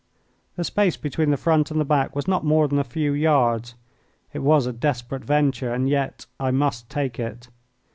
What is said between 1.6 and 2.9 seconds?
and the back was not more than a